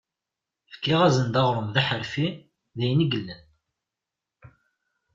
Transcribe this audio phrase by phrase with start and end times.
[0.73, 2.27] Fkiɣ-asen-d aɣrum d aḥerfi,
[2.77, 3.43] d ayen i yellan.